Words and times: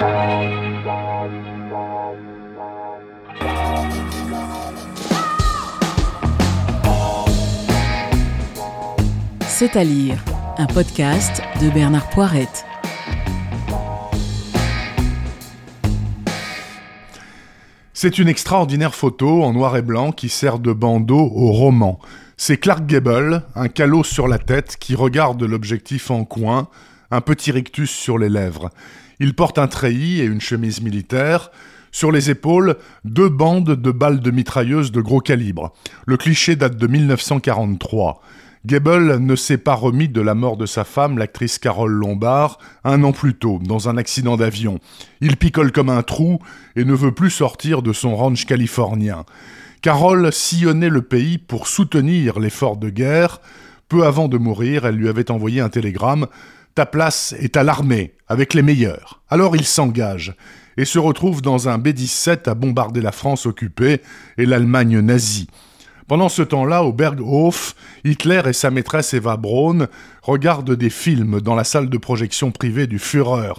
C'est 0.00 0.06
à 9.76 9.84
lire, 9.84 10.24
un 10.56 10.64
podcast 10.64 11.42
de 11.60 11.68
Bernard 11.68 12.08
Poirette. 12.08 12.64
C'est 17.92 18.18
une 18.18 18.28
extraordinaire 18.28 18.94
photo 18.94 19.44
en 19.44 19.52
noir 19.52 19.76
et 19.76 19.82
blanc 19.82 20.12
qui 20.12 20.30
sert 20.30 20.58
de 20.58 20.72
bandeau 20.72 21.30
au 21.34 21.52
roman. 21.52 21.98
C'est 22.38 22.56
Clark 22.56 22.86
Gable, 22.86 23.42
un 23.54 23.68
calot 23.68 24.02
sur 24.02 24.28
la 24.28 24.38
tête, 24.38 24.78
qui 24.80 24.94
regarde 24.94 25.42
l'objectif 25.42 26.10
en 26.10 26.24
coin, 26.24 26.68
un 27.10 27.20
petit 27.20 27.50
rictus 27.50 27.90
sur 27.90 28.16
les 28.16 28.30
lèvres. 28.30 28.70
Il 29.20 29.34
porte 29.34 29.58
un 29.58 29.68
treillis 29.68 30.20
et 30.20 30.24
une 30.24 30.40
chemise 30.40 30.80
militaire. 30.80 31.50
Sur 31.92 32.10
les 32.10 32.30
épaules, 32.30 32.76
deux 33.04 33.28
bandes 33.28 33.76
de 33.76 33.90
balles 33.90 34.20
de 34.20 34.30
mitrailleuses 34.30 34.92
de 34.92 35.02
gros 35.02 35.20
calibre. 35.20 35.74
Le 36.06 36.16
cliché 36.16 36.56
date 36.56 36.76
de 36.76 36.86
1943. 36.86 38.22
Gable 38.64 39.18
ne 39.18 39.36
s'est 39.36 39.58
pas 39.58 39.74
remis 39.74 40.08
de 40.08 40.20
la 40.20 40.34
mort 40.34 40.56
de 40.56 40.66
sa 40.66 40.84
femme, 40.84 41.18
l'actrice 41.18 41.58
Carole 41.58 41.92
Lombard, 41.92 42.58
un 42.84 43.02
an 43.04 43.12
plus 43.12 43.34
tôt, 43.34 43.58
dans 43.62 43.88
un 43.88 43.96
accident 43.96 44.36
d'avion. 44.36 44.78
Il 45.20 45.36
picole 45.36 45.72
comme 45.72 45.88
un 45.88 46.02
trou 46.02 46.38
et 46.76 46.84
ne 46.84 46.94
veut 46.94 47.12
plus 47.12 47.30
sortir 47.30 47.82
de 47.82 47.92
son 47.92 48.16
ranch 48.16 48.46
californien. 48.46 49.24
Carole 49.82 50.32
sillonnait 50.32 50.90
le 50.90 51.02
pays 51.02 51.38
pour 51.38 51.66
soutenir 51.68 52.38
l'effort 52.38 52.76
de 52.76 52.90
guerre. 52.90 53.40
Peu 53.88 54.04
avant 54.06 54.28
de 54.28 54.38
mourir, 54.38 54.86
elle 54.86 54.96
lui 54.96 55.08
avait 55.08 55.30
envoyé 55.30 55.60
un 55.60 55.70
télégramme 55.70 56.26
Ta 56.74 56.86
place 56.86 57.34
est 57.38 57.56
à 57.56 57.62
l'armée, 57.62 58.14
avec 58.28 58.54
les 58.54 58.62
meilleurs. 58.62 59.20
Alors 59.28 59.56
il 59.56 59.64
s'engage 59.64 60.34
et 60.76 60.84
se 60.84 60.98
retrouve 60.98 61.42
dans 61.42 61.68
un 61.68 61.78
B-17 61.78 62.48
à 62.48 62.54
bombarder 62.54 63.00
la 63.00 63.12
France 63.12 63.46
occupée 63.46 64.00
et 64.38 64.46
l'Allemagne 64.46 65.00
nazie. 65.00 65.48
Pendant 66.06 66.28
ce 66.28 66.42
temps-là, 66.42 66.82
au 66.82 66.92
Berghof, 66.92 67.74
Hitler 68.04 68.42
et 68.46 68.52
sa 68.52 68.70
maîtresse 68.70 69.14
Eva 69.14 69.36
Braun 69.36 69.88
regardent 70.22 70.74
des 70.74 70.90
films 70.90 71.40
dans 71.40 71.54
la 71.54 71.64
salle 71.64 71.88
de 71.88 71.98
projection 71.98 72.50
privée 72.50 72.86
du 72.86 72.98
Führer. 72.98 73.52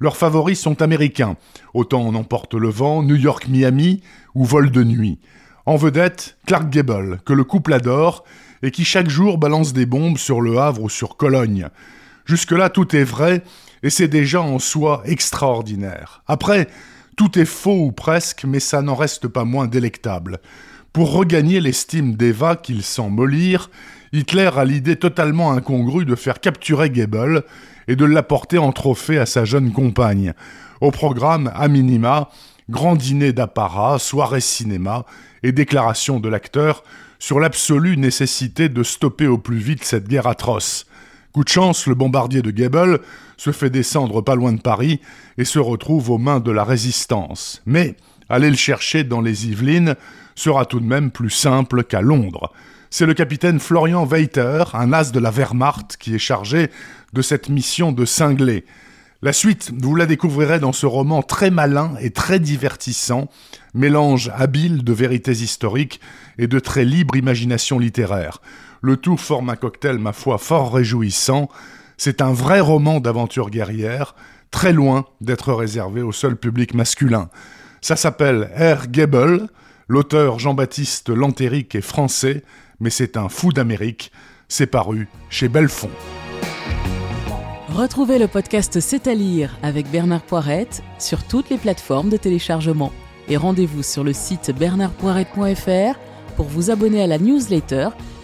Leurs 0.00 0.16
favoris 0.16 0.60
sont 0.60 0.80
américains. 0.80 1.36
Autant 1.74 2.06
en 2.06 2.14
emporte 2.14 2.54
le 2.54 2.68
vent, 2.68 3.02
New 3.02 3.16
York-Miami 3.16 4.02
ou 4.34 4.44
Vol 4.44 4.70
de 4.70 4.84
nuit. 4.84 5.18
En 5.66 5.76
vedette, 5.76 6.36
Clark 6.46 6.70
Gable, 6.70 7.20
que 7.24 7.32
le 7.32 7.44
couple 7.44 7.72
adore 7.72 8.24
et 8.62 8.70
qui 8.70 8.84
chaque 8.84 9.08
jour 9.08 9.38
balance 9.38 9.72
des 9.72 9.86
bombes 9.86 10.18
sur 10.18 10.40
Le 10.40 10.58
Havre 10.58 10.82
ou 10.82 10.88
sur 10.88 11.16
Cologne. 11.16 11.68
Jusque-là, 12.28 12.68
tout 12.68 12.94
est 12.94 13.04
vrai 13.04 13.42
et 13.82 13.88
c'est 13.88 14.06
déjà 14.06 14.42
en 14.42 14.58
soi 14.58 15.02
extraordinaire. 15.06 16.22
Après, 16.26 16.68
tout 17.16 17.38
est 17.38 17.46
faux 17.46 17.86
ou 17.86 17.90
presque, 17.90 18.44
mais 18.44 18.60
ça 18.60 18.82
n'en 18.82 18.94
reste 18.94 19.28
pas 19.28 19.44
moins 19.44 19.66
délectable. 19.66 20.38
Pour 20.92 21.12
regagner 21.12 21.58
l'estime 21.58 22.16
d'Eva 22.16 22.56
qu'il 22.56 22.82
sent 22.82 23.08
mollir, 23.08 23.70
Hitler 24.12 24.50
a 24.56 24.66
l'idée 24.66 24.96
totalement 24.96 25.52
incongrue 25.52 26.04
de 26.04 26.14
faire 26.14 26.40
capturer 26.40 26.90
Goebbels 26.90 27.44
et 27.88 27.96
de 27.96 28.04
l'apporter 28.04 28.58
en 28.58 28.72
trophée 28.72 29.18
à 29.18 29.24
sa 29.24 29.46
jeune 29.46 29.72
compagne. 29.72 30.34
Au 30.82 30.90
programme, 30.90 31.50
à 31.54 31.68
minima, 31.68 32.28
grand 32.68 32.96
dîner 32.96 33.32
d'apparat, 33.32 33.98
soirée 33.98 34.42
cinéma 34.42 35.06
et 35.42 35.52
déclaration 35.52 36.20
de 36.20 36.28
l'acteur 36.28 36.84
sur 37.18 37.40
l'absolue 37.40 37.96
nécessité 37.96 38.68
de 38.68 38.82
stopper 38.82 39.26
au 39.26 39.38
plus 39.38 39.56
vite 39.56 39.84
cette 39.84 40.08
guerre 40.08 40.26
atroce. 40.26 40.86
Coup 41.38 41.44
de 41.44 41.50
chance, 41.50 41.86
le 41.86 41.94
bombardier 41.94 42.42
de 42.42 42.50
Goebbels 42.50 42.98
se 43.36 43.52
fait 43.52 43.70
descendre 43.70 44.22
pas 44.22 44.34
loin 44.34 44.52
de 44.52 44.60
Paris 44.60 45.00
et 45.36 45.44
se 45.44 45.60
retrouve 45.60 46.10
aux 46.10 46.18
mains 46.18 46.40
de 46.40 46.50
la 46.50 46.64
résistance. 46.64 47.62
Mais 47.64 47.94
aller 48.28 48.50
le 48.50 48.56
chercher 48.56 49.04
dans 49.04 49.20
les 49.20 49.46
Yvelines 49.46 49.94
sera 50.34 50.66
tout 50.66 50.80
de 50.80 50.84
même 50.84 51.12
plus 51.12 51.30
simple 51.30 51.84
qu'à 51.84 52.00
Londres. 52.00 52.52
C'est 52.90 53.06
le 53.06 53.14
capitaine 53.14 53.60
Florian 53.60 54.04
Weiter, 54.04 54.64
un 54.72 54.92
as 54.92 55.12
de 55.12 55.20
la 55.20 55.30
Wehrmacht, 55.30 55.96
qui 55.96 56.12
est 56.12 56.18
chargé 56.18 56.72
de 57.12 57.22
cette 57.22 57.48
mission 57.50 57.92
de 57.92 58.04
cingler. 58.04 58.64
La 59.22 59.32
suite, 59.32 59.70
vous 59.80 59.94
la 59.94 60.06
découvrirez 60.06 60.58
dans 60.58 60.72
ce 60.72 60.86
roman 60.86 61.22
très 61.22 61.52
malin 61.52 61.94
et 62.00 62.10
très 62.10 62.40
divertissant, 62.40 63.28
mélange 63.74 64.32
habile 64.34 64.82
de 64.82 64.92
vérités 64.92 65.30
historiques 65.30 66.00
et 66.36 66.48
de 66.48 66.58
très 66.58 66.84
libre 66.84 67.14
imagination 67.14 67.78
littéraire. 67.78 68.40
Le 68.80 68.96
tout 68.96 69.16
forme 69.16 69.50
un 69.50 69.56
cocktail, 69.56 69.98
ma 69.98 70.12
foi, 70.12 70.38
fort 70.38 70.74
réjouissant. 70.74 71.48
C'est 71.96 72.22
un 72.22 72.32
vrai 72.32 72.60
roman 72.60 73.00
d'aventure 73.00 73.50
guerrière, 73.50 74.14
très 74.50 74.72
loin 74.72 75.04
d'être 75.20 75.52
réservé 75.52 76.02
au 76.02 76.12
seul 76.12 76.36
public 76.36 76.74
masculin. 76.74 77.28
Ça 77.80 77.96
s'appelle 77.96 78.50
Herr 78.54 78.86
Gebel. 78.92 79.48
L'auteur 79.88 80.38
Jean-Baptiste 80.38 81.08
Lantéric 81.08 81.74
est 81.74 81.80
français, 81.80 82.44
mais 82.78 82.90
c'est 82.90 83.16
un 83.16 83.28
fou 83.28 83.52
d'Amérique. 83.52 84.12
C'est 84.48 84.66
paru 84.66 85.08
chez 85.30 85.48
Belfond. 85.48 85.90
Retrouvez 87.68 88.18
le 88.18 88.28
podcast 88.28 88.80
C'est 88.80 89.06
à 89.06 89.14
lire 89.14 89.56
avec 89.62 89.90
Bernard 89.90 90.22
Poirette 90.22 90.82
sur 90.98 91.22
toutes 91.24 91.50
les 91.50 91.58
plateformes 91.58 92.08
de 92.08 92.16
téléchargement. 92.16 92.92
Et 93.28 93.36
rendez-vous 93.36 93.82
sur 93.82 94.04
le 94.04 94.12
site 94.12 94.52
bernardpoirette.fr 94.58 95.98
pour 96.36 96.46
vous 96.46 96.70
abonner 96.70 97.02
à 97.02 97.06
la 97.06 97.18
newsletter 97.18 97.90